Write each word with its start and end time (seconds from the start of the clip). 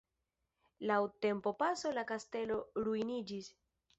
Laŭ 0.91 0.95
tempopaso 1.25 1.93
la 1.97 2.05
kastelo 2.13 2.57
ruiniĝis. 2.87 3.53